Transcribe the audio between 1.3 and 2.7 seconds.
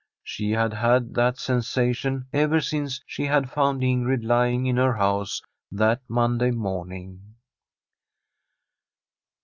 sensation ever